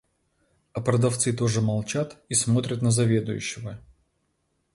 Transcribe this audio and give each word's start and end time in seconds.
А 0.73 0.81
продавцы 0.81 1.31
тоже 1.31 1.61
молчат 1.61 2.17
и 2.27 2.33
смотрят 2.33 2.81
на 2.81 2.89
заведующего. 2.89 3.77